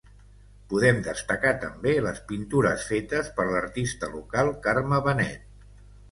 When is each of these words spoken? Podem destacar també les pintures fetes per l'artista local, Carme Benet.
Podem 0.69 1.01
destacar 1.07 1.49
també 1.65 1.91
les 2.05 2.21
pintures 2.31 2.85
fetes 2.91 3.29
per 3.39 3.45
l'artista 3.51 4.09
local, 4.15 4.49
Carme 4.69 5.03
Benet. 5.09 5.45